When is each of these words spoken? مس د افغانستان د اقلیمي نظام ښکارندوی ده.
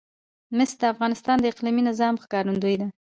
مس 0.57 0.71
د 0.79 0.83
افغانستان 0.93 1.37
د 1.39 1.45
اقلیمي 1.51 1.83
نظام 1.89 2.15
ښکارندوی 2.23 2.75
ده. 2.81 2.87